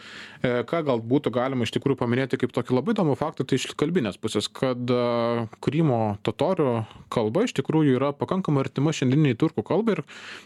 [0.44, 3.70] E, ką gal būtų galima iš tikrųjų paminėti kaip tokį labai įdomų faktą, tai iš
[3.80, 6.74] kalbinės pusės, kad e, Krymo totorių
[7.14, 10.04] kalba iš tikrųjų yra pakankamai artima šiandieniniai turkų kalbai ir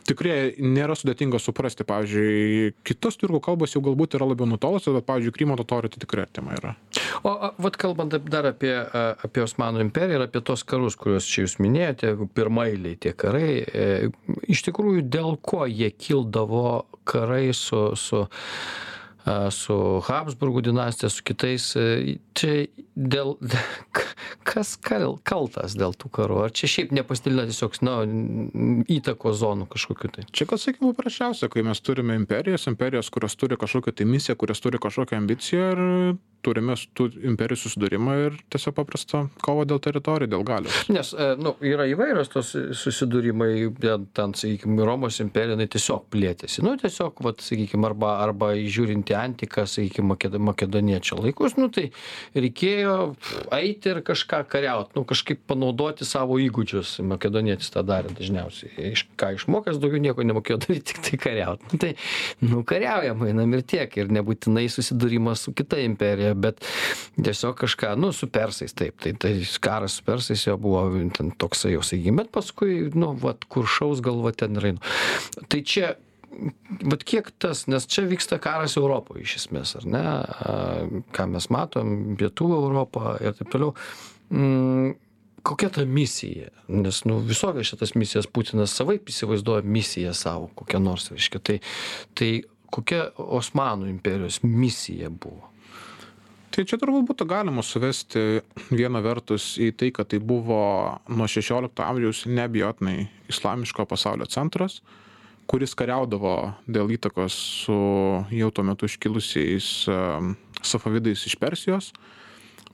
[0.10, 1.88] tikrai nėra sudėtinga suprasti.
[1.88, 6.28] Pavyzdžiui, kitos turkų kalbos jau galbūt yra labiau nutolusios, bet, pavyzdžiui, Krymo totorių tai tikrai
[6.28, 6.78] artima yra.
[7.26, 8.74] O vad kalbant dar apie,
[9.26, 13.86] apie Osmanų imperiją ir apie tos karus, kuriuos čia jūs minėjote, pirmailiai tie karai, e,
[14.52, 18.26] iš tikrųjų dėl ko jie kildavo karai su, su
[19.54, 21.72] su Habsburgų dinastija, su kitais.
[22.38, 22.54] Čia
[22.98, 23.36] dėl,
[24.50, 26.40] kas kal, kaltas dėl tų karų?
[26.48, 27.98] Ar čia šiaip nepasidalina tiesiog, na,
[28.98, 30.26] įtakos zonų kažkokiu tai?
[30.32, 34.64] Čia, kad sakykime, paprasčiausia, kai mes turime imperijas, imperijas, kurios turi kažkokią tai misiją, kurios
[34.64, 35.84] turi kažkokią ambiciją ir
[36.46, 40.78] turime tų imperijų susidūrimą ir tiesiog paprastą kovą dėl teritorijų, dėl galios.
[40.94, 41.12] Nes,
[41.42, 43.52] nu, yra įvairios tos susidūrimai,
[44.16, 46.64] ten, sakykime, Romos imperija, jinai tiesiog plėtėsi.
[46.66, 50.16] Nu, tiesiog, vat, sakykime, arba, arba žiūrint į antiką, sakykime,
[50.48, 51.90] makedoniečio laikus, nu, tai
[52.38, 52.96] reikėjo
[53.58, 56.98] eiti ir kažką kariauti, nu, kažkaip panaudoti savo įgūdžius.
[57.08, 58.72] Makedonietis tą darė dažniausiai.
[58.94, 61.72] Iš, ką išmokęs, daugiau nieko nemokėjo daryti, tik tai kariauti.
[61.72, 61.94] Nu, tai,
[62.46, 63.94] nu, kariaujam, einam ir tiek.
[63.98, 66.64] Ir nebūtinai susidūrimas su kita imperija bet
[67.18, 70.86] tiesiog kažką, nu, su persais, taip, tai, tai karas su persais jau buvo
[71.42, 74.84] toksai jau, sakykime, bet paskui, nu, vat, kur šaus galva ten ir einu.
[75.50, 75.96] Tai čia
[76.92, 80.06] vat kiek tas, nes čia vyksta karas Europoje iš esmės, ar ne,
[81.16, 83.74] ką mes matom, pietų Europą ir taip toliau.
[84.34, 84.96] Mm,
[85.48, 86.52] kokia ta misija?
[86.68, 91.44] Nes, nu, visokias šitas misijas Putinas savaip įsivaizduoja misiją savo, kokią nors, reiškia.
[91.50, 91.60] Tai,
[92.18, 92.32] tai
[92.74, 95.54] kokia Osmanų imperijos misija buvo?
[96.58, 98.42] tai čia turbūt būtų galima suvesti
[98.74, 100.58] viena vertus į tai kad tai buvo
[101.06, 104.80] nuo šešiolikto amžiaus neabejotinai islamiško pasaulio centras
[105.48, 106.36] kuris kariaudavo
[106.68, 107.78] dėl įtakos su
[108.36, 109.70] jau tuo metu iškilusiais
[110.66, 111.92] safavidais iš persijos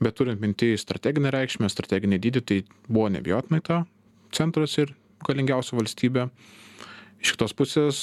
[0.04, 3.84] bet turint minty strateginę reikšmę strateginį dydį tai buvo neabejotinai ta
[4.34, 4.96] centras ir
[5.28, 6.28] galingiausia valstybė
[7.24, 8.02] iš kitos pusės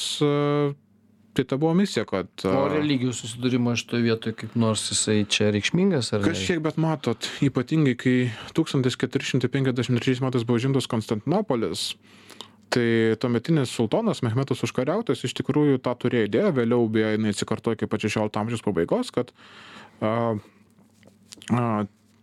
[1.33, 2.31] tai ta buvo misija, kad...
[2.49, 6.33] O religijų susidūrimas šitoje vietoje kaip nors jisai čia reikšmingas ar ne?
[6.33, 8.17] Kažkiek, bet matot, ypatingai kai
[8.57, 11.93] 1453 metais buvo žindas Konstantinopolis,
[12.75, 17.89] tai tuometinis sultonas Mehmetas užkariautas iš tikrųjų tą turėjo idėją, vėliau beje jinai atsikartojo iki
[17.91, 19.33] pat 16 amžiaus pabaigos, kad
[20.01, 20.13] a,
[21.51, 21.65] a,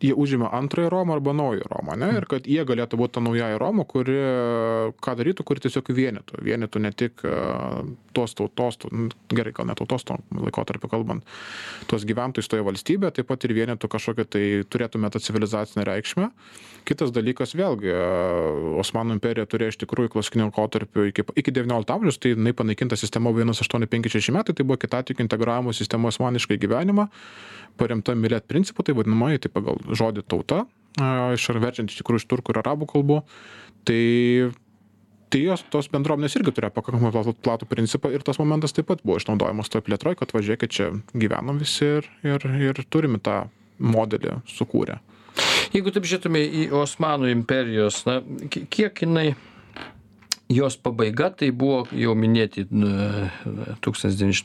[0.01, 2.11] jie užima antrąją Romą arba naują Romą, ne?
[2.17, 4.17] Ir kad jie galėtų būti ta naujaja Roma, kuri
[5.01, 6.41] ką darytų, kuri tiesiog vienytų.
[6.45, 7.23] Vienytų ne tik
[8.13, 8.79] tos tautos,
[9.33, 11.25] gerai, gal ne tautos to laikotarpio kalbant,
[11.89, 16.29] tuos gyventojus toje valstybėje, taip pat ir vienytų kažkokią tai turėtume tą civilizacinę reikšmę.
[16.87, 17.91] Kitas dalykas, vėlgi,
[18.79, 23.33] Osmanų imperija turėjo iš tikrųjų klasikiniu laikotarpiu iki, iki 19 amžiaus, tai jinai panaikinta sistema
[23.35, 27.09] 1856 metai, tai buvo kitatikių integravimo sistema osmaniškai gyvenimą,
[27.77, 30.65] paremta milėt principu, tai vadinamoji, tai pagal žodį tauta,
[30.97, 33.21] iš ar verčiant iš tikrųjų iš turkų ir arabų kalbų,
[33.87, 34.01] tai
[35.27, 39.01] tai jos tos bendruomenės irgi turėjo pakankamai platų, platų principą ir tas momentas taip pat
[39.03, 43.41] buvo išnaudojamas toje plėtroje, kad važiuokit čia gyvenom visi ir, ir, ir turime tą
[43.77, 45.01] modelį sukūrę.
[45.73, 49.33] Jeigu taip žiūrėtume į Osmanų imperijos, na, kiek jinai
[50.49, 52.63] jos pabaiga tai buvo jau minėti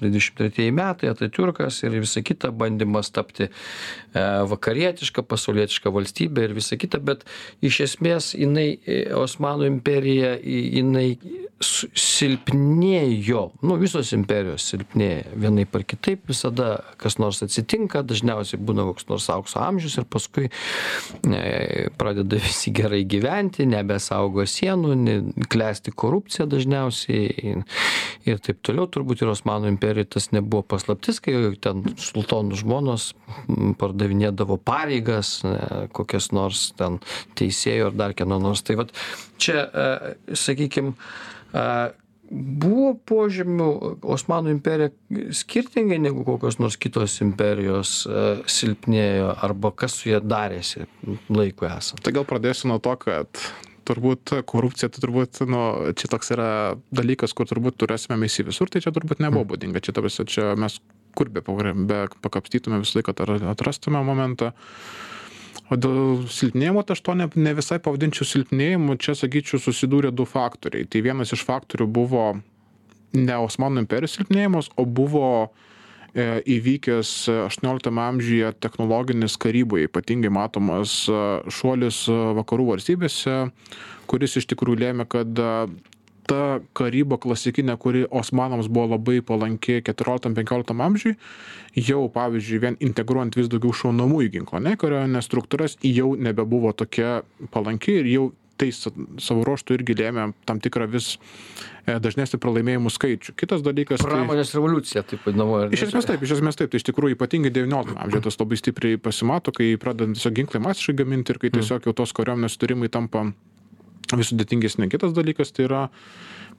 [0.02, 3.50] dvidešimt tretieji metai atatiurkas ir visa kita bandymas tapti e,
[4.50, 7.22] vakarietiška pasaulietiška valstybe ir visa kita bet
[7.62, 11.08] iš esmės jinai e, osmanų imperija jinai
[11.62, 19.06] silpnėjo nu visos imperijos silpnėja vienaip ar kitaip visada kas nors atsitinka dažniausiai būna koks
[19.10, 25.16] nors aukso amžius ir paskui e, pradeda visi gerai gyventi nebesaugo sienų ne
[25.92, 27.62] klesti korupcija dažniausiai
[28.24, 33.14] ir taip toliau turbūt ir Osmanų imperijai tas nebuvo paslaptis, kai ten sultonų žmonos
[33.78, 35.42] pardavinėdavo pareigas,
[35.92, 37.00] kokias nors ten
[37.34, 38.62] teisėjo ar dar kieno nors.
[38.62, 38.92] Tai vat
[39.38, 40.94] čia, e, sakykime,
[42.32, 44.92] buvo požymių Osmanų imperija
[45.32, 50.86] skirtingai negu kokios nors kitos imperijos e, silpnėjo arba kas su jie darėsi
[51.28, 52.00] laiku esant.
[52.00, 53.44] Tai gal pradėsiu nuo to, kad
[53.88, 55.62] turbūt korupcija tai turbūt nu
[55.98, 56.48] čia toks yra
[56.94, 59.52] dalykas kur turbūt turėsime mes jį visur tai čia turbūt nebuvo hmm.
[59.54, 59.82] būdinga.
[59.84, 60.78] Čia ta prasme čia mes
[61.18, 63.16] kur be be pakapstytume visą laiką
[63.52, 64.52] atrastume momentą.
[65.72, 70.28] O dėl silpnėjimo tai aš to ne ne visai pavadinčiau silpnėjimu čia sakyčiau susidūrė du
[70.28, 70.88] faktoriai.
[70.88, 72.24] Tai vienas iš faktorių buvo
[73.12, 75.71] ne osmanų imperijos silpnėjimas o buvo E,
[76.14, 83.38] įvykęs aštuonioliktame amžiuje technologinis karyboje ypatingai matomas e, šuolis e, vakarų valstybėse
[84.10, 85.40] kuris iš tikrųjų lėmė kad
[86.28, 86.42] ta
[86.76, 91.16] karyba klasikinė kuri osmanams buvo labai palanki keturioliktam penkioliktam amžiuj
[91.88, 97.22] jau pavyzdžiui vien integruojant vis daugiau šaunamųjų ginklų ane kariuomenės struktūras jau nebebuvo tokia
[97.56, 101.14] palanki ir jau tai savo ruožtu irgi lėmė tam tikrą vis
[101.86, 103.34] e, dažnesnį pralaimėjimų skaičių.
[103.38, 104.02] Kitas dalykas.
[104.02, 105.70] Tai Pramonės tai, revoliucija, taip vadinamoji.
[105.76, 106.72] Iš esmės taip, iš esmės taip.
[106.72, 110.98] Tai iš tikrųjų ypatingai XIX amžiuje tas labai stipriai pasimato, kai pradedant tiesiog ginklai masiškai
[111.02, 111.58] gaminti ir kai mm.
[111.58, 113.26] tiesiog jau tos kariuomenės turimai tampa
[114.12, 114.90] vis sudėtingesnė.
[114.92, 115.86] Kitas dalykas tai yra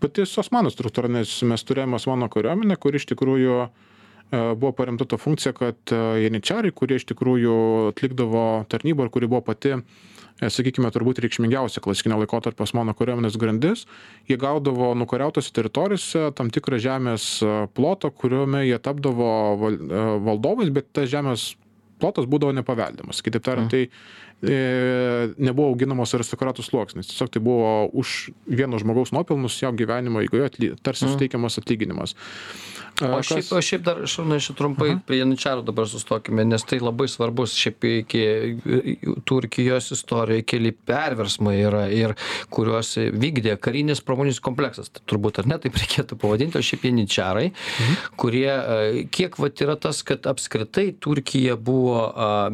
[0.02, 3.68] pati Osmanų struktūra, nes mes turėjome Osmanų kariuomenę, kuri iš tikrųjų e,
[4.32, 7.60] buvo paremta to funkcija, kad e, janičiarai, kurie iš tikrųjų
[7.94, 9.82] atlikdavo tarnybą ir kuri buvo pati E,
[10.42, 13.86] sakykime, turbūt reikšmingiausia klasikinio laikotarpio Osmanų kariuomenės grandis,
[14.30, 19.30] jie gaudavo nukariautose teritorijose tam tikrą žemės e, plotą, kuriuome jie tapdavo
[19.70, 19.76] e,
[20.26, 21.54] valdovais, bet tas žemės
[22.02, 23.22] plotas būdavo nepaveldimas.
[23.24, 23.72] Kitaip tariant, mm.
[23.72, 23.92] tai e,
[24.44, 27.10] nebuvo auginamos aristokratų sluoksnis.
[27.12, 31.16] Tiesiog tai buvo už vieno žmogaus nuopelnus jo gyvenimo atly, tarsi mm.
[31.16, 32.18] suteikiamas atlyginimas.
[33.02, 35.00] O šiaip, o šiaip dar, šarūnai, šiaip trumpai Aha.
[35.08, 38.22] prie Janučiaro dabar sustokime, nes tai labai svarbus, šiaip iki
[39.26, 42.14] Turkijos istorijoje keli perversmai yra ir
[42.54, 47.48] kuriuos vykdė karinis pramoninis kompleksas, tai turbūt ar ne, taip reikėtų pavadinti, o šiaip Janučiarai,
[47.50, 47.98] mhm.
[48.22, 48.52] kurie,
[49.16, 51.98] kiek vat yra tas, kad apskritai Turkija buvo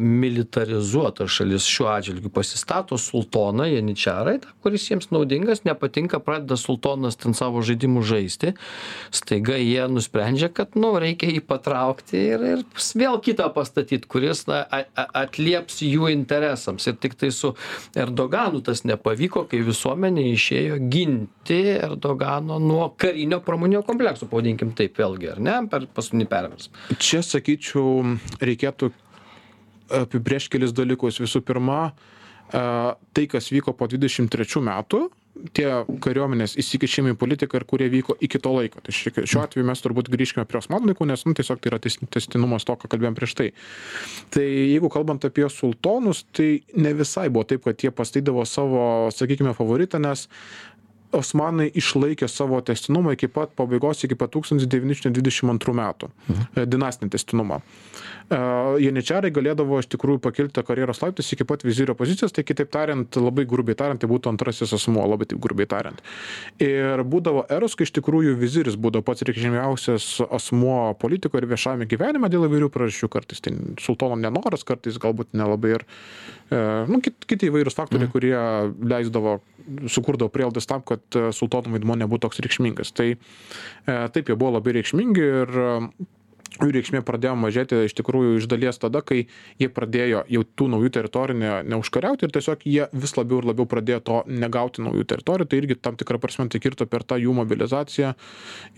[0.00, 7.62] militarizuota šalis šiuo atžvilgiu, pasistato sultoną Janučiarai, kuris jiems naudingas, nepatinka, pradeda sultonas ten savo
[7.64, 8.52] žaidimų žaisti,
[9.10, 12.64] staiga jie nusprendžia kad nu reikia jį patraukti ir ir
[13.00, 14.64] vėl kitą pastatyt kuris na
[14.94, 16.86] atlieps jų interesams.
[16.90, 17.54] Ir tiktai su
[17.96, 25.32] erdoganu tas nepavyko kai visuomenė išėjo ginti erdogano nuo karinio pramoninio komplekso pavadinkim taip vėlgi
[25.32, 26.90] ar ne per paskutinį perversmą.
[27.00, 28.92] Čia sakyčiau reikėtų
[30.02, 31.90] apibrėžt kelis dalykus visų pirma
[32.50, 35.04] tai kas vyko po dvidešim trečių metų
[35.54, 35.66] tie
[36.02, 38.82] kariuomenės įsikišimai į politiką ir kurie vyko iki to laiko.
[38.84, 42.66] Tai šiuo atveju mes turbūt grįžkime prie Osmanų laikų, nes nu, tiesiog tai yra testinumas
[42.68, 43.48] to, ką kalbėjom prieš tai.
[44.34, 48.82] Tai jeigu kalbant apie sultonus, tai ne visai buvo taip, kad jie pastaidavo savo,
[49.14, 50.26] sakykime, favoritą, nes
[51.16, 56.10] Osmanai išlaikė savo testinumą iki pat pabaigos, iki pat 1922 metų.
[56.28, 56.68] Mhm.
[56.70, 57.60] Dinastinį testinumą.
[58.30, 63.42] Janičiarai galėdavo iš tikrųjų pakilti karjeros laiptus iki pat vizirio pozicijos, tai kitaip tariant, labai
[63.50, 65.98] grubiai tariant, tai būtų antrasis asmuo, labai taip grubiai tariant.
[66.62, 72.30] Ir būdavo eros, kai iš tikrųjų viziris būdavo pats reikšmingiausias asmuo politikoje ir viešame gyvenime
[72.30, 75.86] dėl įvairių priežasčių, kartais tai sultono nenoras, kartais galbūt nelabai ir
[76.54, 78.14] e, nu, kit, kiti įvairūs faktoriai, mm.
[78.14, 79.40] kurie leisdavo,
[79.90, 80.99] sukurdavo prielaidas tam, kad
[81.36, 82.94] sultono vaidmo nebūtų toks reikšmingas.
[82.96, 83.18] Tai e,
[83.86, 85.60] taip, jie buvo labai reikšmingi ir
[86.58, 89.22] jų reikšmė pradėjo mažėti iš tikrųjų iš dalies tada, kai
[89.60, 93.68] jie pradėjo jau tų naujų teritorijų ne, neužkariauti ir tiesiog jie vis labiau ir labiau
[93.70, 97.36] pradėjo to negauti naujų teritorijų, tai irgi tam tikrą prasme tai kirto per tą jų
[97.40, 98.14] mobilizaciją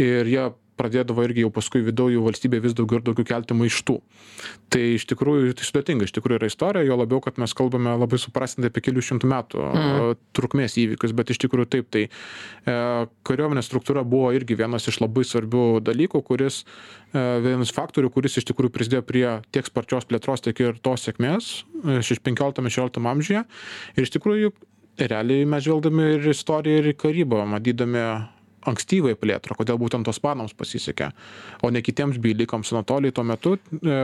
[0.03, 0.51] ir jie
[0.83, 3.97] pradėdavo irgi jau paskui viduj jų valstybė vis daugiau ir daugiau kelti maištų.
[4.73, 8.19] Tai iš tikrųjų tai sudėtinga, iš tikrųjų yra istorija, jo labiau, kad mes kalbame labai
[8.21, 10.23] suprastinti apie kelių šimtų metų mm.
[10.37, 12.77] trukmės įvykius, bet iš tikrųjų taip, tai e,
[13.29, 16.63] kariuomenės struktūra buvo irgi vienas iš labai svarbių dalykų, kuris,
[17.13, 21.55] e, vienas faktorių, kuris iš tikrųjų prisidėjo prie tiek sparčios plėtros, tiek ir tos sėkmės
[21.85, 23.47] e, 15-16 amžiuje.
[23.97, 24.53] Ir iš tikrųjų
[25.01, 28.03] realiai mes žvelgdami ir istoriją, ir karybą, matydami
[28.71, 31.11] ankstyvai plėtrą, kodėl būtent tos panams pasisekė,
[31.63, 33.99] o ne kitiems bylykams Anatolijai tuo metu e,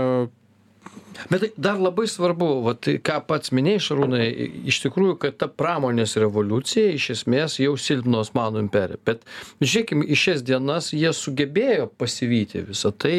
[1.30, 4.26] Bet tai dar labai svarbu, vat, ką pats minėjai, Šarūnai,
[4.70, 9.00] iš tikrųjų, kad ta pramonės revoliucija iš esmės jau silpno Osmanų imperiją.
[9.08, 9.26] Bet
[9.58, 13.18] žiūrėkime, iš šias dienas jie sugebėjo pasivyti visą tai,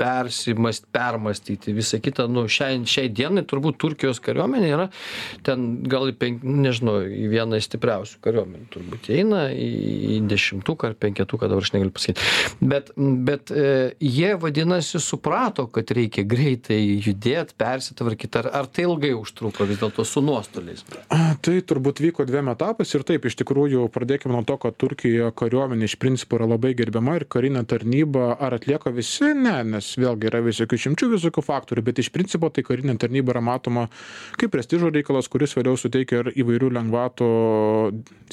[0.00, 2.26] persimast, permastyti, visą kitą.
[2.30, 4.88] Nu, šiai, šiai dienai turbūt Turkijos kariuomenė yra
[5.46, 8.66] ten gal į, penk, nežinau, į vieną stipriausių kariuomenių.
[8.74, 12.26] Turbūt eina į dešimtuką ar penketuką, dabar aš negaliu pasakyti.
[12.64, 19.12] Bet, bet e, jie vadinasi suprato, kad reikia greitai judėt persitvarkyt ar ar tai ilgai
[19.16, 20.84] užtruko vis dėlto su nuostoliais?
[21.44, 25.88] Tai turbūt vyko dviem etapais ir taip iš tikrųjų pradėkim nuo to kad turkijoje kariuomenė
[25.88, 29.32] iš principo yra labai gerbiama ir karinę tarnybą ar atlieka visi?
[29.34, 33.44] Ne nes vėlgi yra visokių išimčių visokių faktorių bet iš principo tai karinė tarnyba yra
[33.44, 33.86] matoma
[34.40, 37.30] kaip prestižo reikalas kuris vėliau suteikia ir įvairių lengvatų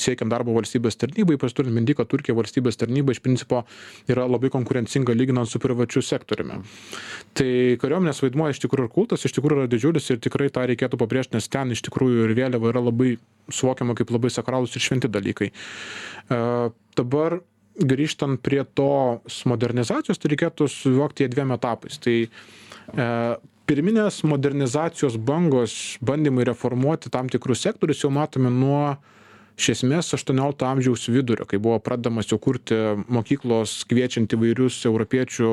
[0.02, 1.38] siekiant darbo valstybės tarnybai.
[1.38, 3.64] Ypač turint minty kad turkija valstybės tarnyba iš principo
[4.12, 6.62] yra labai konkurencinga lyginant su privačiu sektoriumi.
[7.38, 11.00] Tai kariuomenės vaidmuo iš tikrųjų ir kultas iš tikrųjų yra didžiulis ir tikrai tą reikėtų
[11.02, 13.15] pabrėžt nes ten iš tikrųjų ir vėliava yra labai
[13.52, 15.52] suvokiama kaip labai sakralūs ir šventi dalykai.
[15.52, 16.41] E,
[16.97, 17.39] dabar
[17.82, 21.97] grįžtant prie tos modernizacijos, tai reikėtų suvokti ją dviem etapais.
[22.04, 23.08] Tai e,
[23.69, 28.97] pirminės modernizacijos bangos, bandymai reformuoti tam tikrus sektorius jau matome nuo
[29.60, 32.78] iš esmės 18 amžiaus vidurio, kai buvo pradamas jau kurti
[33.12, 35.52] mokyklos kviečiant įvairius europiečių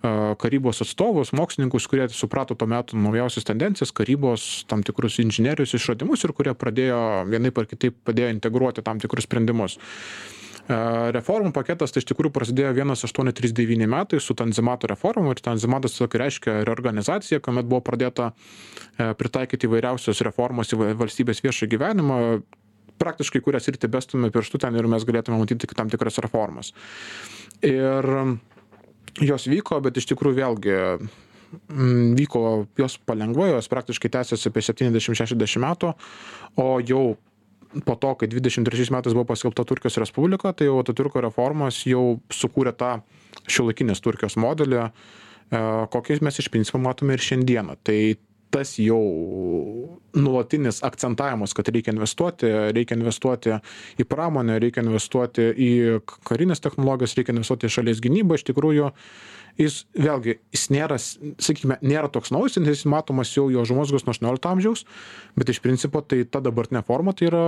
[0.00, 6.32] karybos atstovus, mokslininkus, kurie suprato tuo metu naujausias tendencijas, karybos tam tikrus inžinierius išradimus ir
[6.36, 9.76] kurie pradėjo vienaip ar kitaip padėjo integruoti tam tikrus sprendimus.
[10.70, 16.56] Reformų paketas tai iš tikrųjų prasidėjo 1839 metai su Tanzimato reforma ir Tanzimatas tokį reiškia
[16.68, 18.30] reorganizacija, kuomet buvo pradėta
[18.96, 22.20] pritaikyti įvairiausios reformos į valstybės viešą gyvenimą,
[23.00, 26.74] praktiškai kurias ir tebestume pirštų ten ir mes galėtume matyti tam tikras reformas.
[27.66, 28.06] Ir
[29.18, 32.44] jos vyko, bet iš tikrųjų vėlgi mm, vyko
[32.78, 35.94] jos palengva, jos praktiškai tęsiasi apie 70-60 metų,
[36.60, 37.04] o jau
[37.86, 42.74] po to, kai 23 metais buvo paskelbta Turkijos Respublika, tai jau Ataturko reformos jau sukūrė
[42.74, 42.96] tą
[43.46, 45.60] šiuolaikinės Turkijos modelį, e,
[45.94, 47.78] kokį mes iš principo matome ir šiandieną.
[47.86, 47.98] Tai
[48.50, 49.00] tas jau
[50.16, 53.56] nuolatinis akcentavimas, kad reikia investuoti, reikia investuoti
[54.00, 55.72] į pramonę, reikia investuoti į
[56.26, 58.90] karinės technologijas, reikia investuoti į šalies gynybą, iš tikrųjų
[59.58, 64.14] jis vėlgi jis nėra sakykime nėra toks naujas nes jis matomas jau jo užuomazgos nuo
[64.14, 64.84] aštuoniolikto amžiaus
[65.38, 67.44] bet iš principo tai ta dabartinė forma tai yra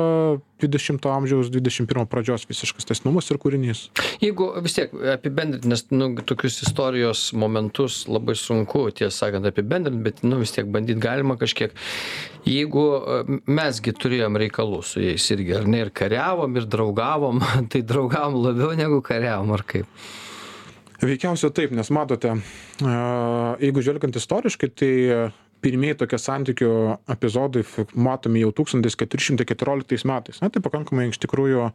[0.62, 3.84] dvidešimto amžiaus dvidešim pirmo pradžios visiškas tęstinumas ir kūrinys.
[4.22, 10.22] Jeigu vis tiek apibendrint nes nu tokius istorijos momentus labai sunku tiesą sakant apibendrint bet
[10.26, 11.74] nu vis tiek bandyt galima kažkiek.
[12.48, 12.86] Jeigu
[13.46, 18.40] mes gi turėjom reikalų su jais irgi ar ne ir kariavom ir draugavom tai draugavom
[18.42, 19.88] labiau negu kariavom ar kaip
[21.02, 22.36] Veikiausiai taip, nes matote,
[22.78, 24.92] jeigu žvelgiant istoriškai, tai
[25.62, 26.70] pirmieji tokie santykių
[27.10, 27.62] epizodai
[27.98, 30.38] matomi jau 1414 metais.
[30.42, 31.68] Na, tai pakankamai iš tikrųjų,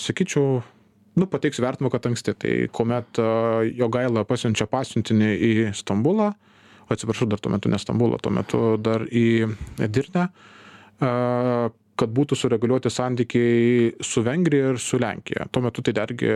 [0.00, 0.62] sakyčiau,
[1.20, 2.36] nu, pateiks vertimo, kad anksti.
[2.40, 3.20] Tai kuomet
[3.76, 6.32] jo gaila pasiunčia pasiuntinį į Stambulą,
[6.90, 9.28] atsiprašau, dar tuo metu ne Stambulą, tuo metu dar į
[9.76, 10.30] Dirnę,
[12.00, 15.46] kad būtų sureguliuoti santykiai su Vengrija ir su Lenkija.
[15.52, 16.28] Tuo metu tai dargi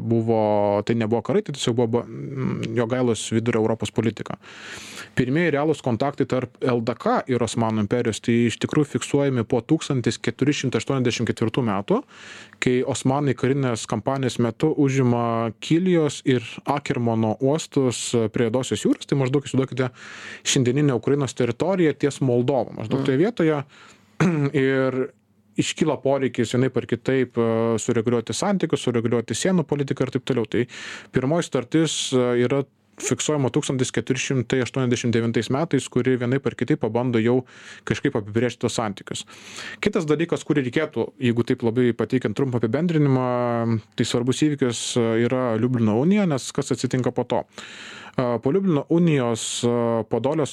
[0.00, 0.40] buvo,
[0.86, 4.32] tai nebuvo karai, tai tiesiog buvo mm, Jogailos vidurio Europos politika.
[5.18, 11.96] Pirmieji realūs kontaktai tarp LDK ir Osmanų imperijos tai iš tikrųjų fiksuojami po 1484 metų,
[12.62, 15.24] kai Osmanai karinės kampanijos metu užima
[15.60, 19.86] Kilijos ir Akermono uostus prie Jodosios jūros, tai maždaug įsivaizduokite
[20.46, 22.70] šiandieninę Ukrainos teritoriją ties Moldova.
[22.78, 23.64] Maždaug toje vietoje
[24.68, 25.02] ir
[25.60, 27.46] iškyla poreikis vienaip ar kitaip e,
[27.82, 30.48] sureguliuoti santykius, sureguliuoti sienų politiką ir taip toliau.
[30.50, 30.66] Tai
[31.14, 32.62] pirmoji startis e, yra
[33.00, 37.38] fiksuojama 1489 metais, kuri vienaip ar kitaip pabando jau
[37.88, 39.24] kažkaip apibrėžti tos santykius.
[39.80, 43.30] Kitas dalykas, kurį reikėtų, jeigu taip labai pateikiant trumpą apibendrinimą,
[43.96, 47.44] tai svarbus įvykis e, yra Liublino unija, nes kas atsitinka po to.
[48.20, 49.62] Po Liublino unijos
[50.10, 50.52] Podolės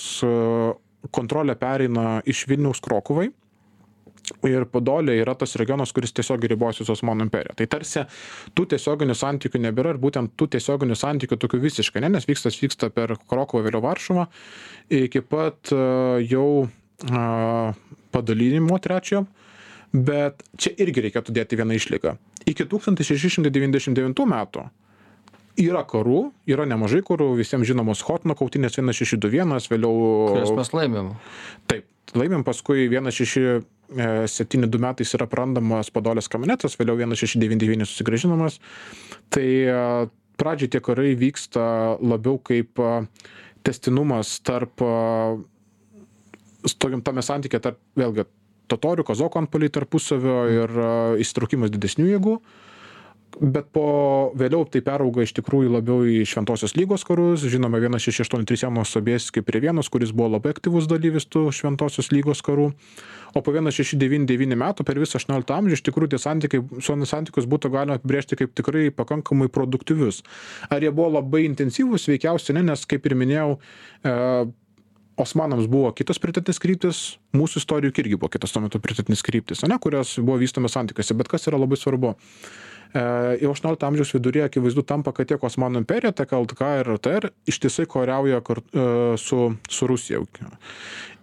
[1.11, 3.31] kontrolė pereina iš Vilniaus Krokuvai
[4.47, 7.55] ir Podolė yra tas regionas, kuris tiesiog ribojasi su Osmanų imperija.
[7.57, 8.03] Tai tarsi
[8.57, 12.91] tų tiesioginių santykių nebėra ir būtent tų tiesioginių santykių tokių visiškai, ne, nes vykstas vyksta
[12.93, 14.27] per Krokovą vėliau Varšuvą
[14.93, 17.85] iki pat uh, jau uh,
[18.15, 19.25] padalinimo trečiojo,
[19.93, 22.17] bet čia irgi reikėtų dėti vieną išlygą.
[22.47, 24.67] Iki 1699 metų
[25.57, 29.93] yra karų, yra nemažai karų, visiems žinomos Hotno kautinės 1621, vėliau...
[30.35, 31.09] Kurias mes laimėm.
[31.71, 38.59] Taip, laimėm paskui 16 72 metais yra prandamas Podolės kamenetas, vėliau 1699 susigražinamas.
[39.31, 39.75] Tai e,
[40.39, 42.93] pradžiai tie karai vyksta labiau kaip e,
[43.67, 44.83] testinumas tarp,
[46.79, 48.27] tokiam tame santykė tarp, vėlgi,
[48.71, 50.79] totorių, kazokų antpoliai tarpusavio ir
[51.23, 52.37] įsitraukimas didesnių jėgų
[53.37, 53.87] bet po
[54.37, 57.45] vėliau tai perauga iš tikrųjų labiau į šventosios lygos karus.
[57.45, 61.47] Žinome vienas šeši aštuoni trys janas sobieski prie vienos kuris buvo labai aktyvus dalyvis tų
[61.55, 62.71] šventosios lygos karų.
[63.35, 66.63] O po vienas šeši devyni devyni metų per visą aštuonioliktą amžių iš tikrųjų tie santykiai
[66.71, 70.23] visuomenės santykius būtų galima apibrėžti kaip tikrai pakankamai produktyvius.
[70.71, 74.15] Ar jie buvo labai intensyvūs veikiausiai ne nes kaip ir minėjau e,
[75.17, 76.97] Osmanams buvo kitos prioritetinės kryptis,
[77.33, 81.31] mūsų istorijų irgi buvo kitos tuo metu prioritetinės kryptis, ne, kurios buvo vystomas santykiuose, bet
[81.31, 82.13] kas yra labai svarbu
[82.93, 87.87] jau 18 amžiaus viduryje akivaizdu tampa, kad tiek Osmanų imperija, tiek LTK ir RTR ištisai
[87.89, 88.87] koriauja e,
[89.21, 90.23] su, su Rusija.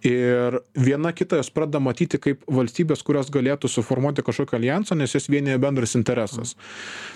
[0.05, 5.25] Ir viena kitą jos pradeda matyti kaip valstybės, kurios galėtų suformuoti kažkokią alijansą, nes jas
[5.31, 6.53] vienyje bendras interesas.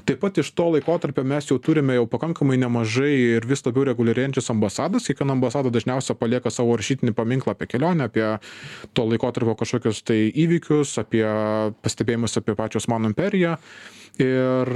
[0.10, 4.50] Taip pat iš to laikotarpio mes jau turime jau pakankamai nemažai ir vis labiau reguliarėjančias
[4.56, 5.06] ambasadas.
[5.06, 8.26] Kiekviena ambasada dažniausiai palieka savo rašytinį paminklą apie kelionę, apie
[8.98, 11.28] to laikotarpio kažkokius tai įvykius, apie
[11.86, 13.60] pastebėjimus apie pačios mano imperiją
[14.24, 14.74] ir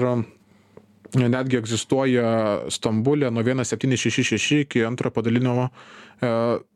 [1.14, 2.28] netgi egzistuoja
[2.74, 6.30] Stambulė nuo 1766 iki antrojo padalinio e,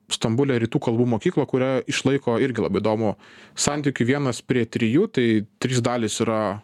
[0.08, 3.10] Stambulė rytų kalbų mokykla, kurią išlaiko irgi labai įdomu
[3.60, 5.26] santykių vienas prie trijų, tai
[5.60, 6.62] trys dalis yra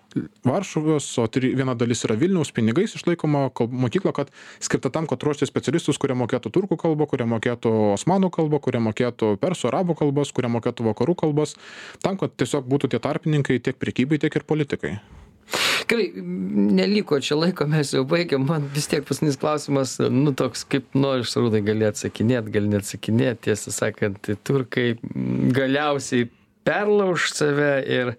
[0.47, 4.31] Varšuvos, o tri, viena dalis yra Vilniaus pinigais išlaikoma mokykla, kad
[4.63, 9.33] skirta tam, kad ruošti specialistus, kurie mokėtų turkų kalbą, kurie mokėtų osmanų kalbą, kurie mokėtų
[9.43, 11.57] persų arabų kalbos, kurie mokėtų vakarų kalbos,
[11.99, 14.95] tam, kad tiesiog būtų tie tarpininkai tiek prekybai, tiek ir politikai.
[15.89, 18.45] Gerai, neliko čia laiko, mes jau baigiam.
[18.47, 23.49] Man vis tiek paskutinis klausimas, nu toks, kaip nori šarūnai gali atsakinėti, gali neatsakinėti.
[23.49, 24.93] Tiesą sakant, tai turkai
[25.55, 26.29] galiausiai
[26.63, 28.13] perlauž save ir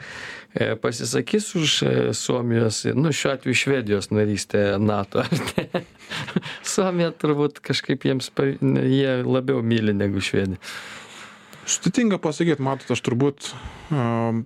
[0.53, 5.25] e, pasisakys už e, Suomijos, nu šiuo atveju Švedijos narystę NATO.
[6.75, 10.61] Suomija turbūt kažkaip jiems, jie labiau myli negu Švedija.
[11.65, 13.49] Sudėtinga pasakyti, matot, aš turbūt
[13.89, 14.43] um,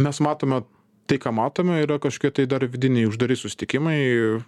[0.00, 0.62] mes matome
[1.06, 4.44] tai ką matome yra kažkokie tai dar vidiniai uždari susitikimai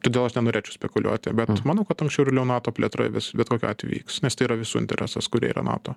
[0.00, 1.64] todėl aš nenorėčiau spekuliuoti bet mm.
[1.68, 4.58] manau kad anksčiau ar vėliau nato plėtra vis bet kokiu atveju vyks nes tai yra
[4.60, 5.96] visų interesas kurie yra nato.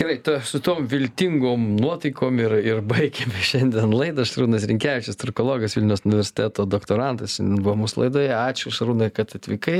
[0.00, 4.24] Gerai ta su tom viltingom nuotaikom ir ir baigiame šiandien laidą.
[4.24, 8.30] Šarūnas rinkevičius turkologas vilniaus universiteto doktorantas buvo mūsų laidoje.
[8.32, 9.76] Ačiū šarūnai kad atvykai.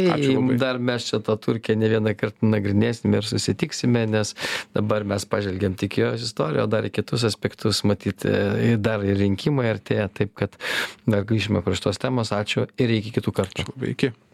[0.61, 4.34] Dar mes čia tą turkiją ne vieną kartą nagrinėsime ir susitiksime nes
[4.76, 9.16] dabar mes pažvelgėm tik jos istoriją o dar į kitus aspektus matyt ir dar ir
[9.22, 10.61] rinkimai artėja taip kad
[11.09, 12.34] dar grįšime prie šitos temos.
[12.36, 13.66] Ačiū ir iki kitų kartų.
[13.95, 14.12] Iki